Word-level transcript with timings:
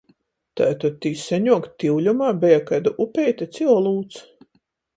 Taitod 0.61 0.95
tī 1.05 1.11
seņuok 1.23 1.67
tiuļumā 1.83 2.31
beja 2.45 2.65
kaida 2.73 2.95
upeite 3.07 3.51
ci 3.59 3.71
olūts. 3.77 4.27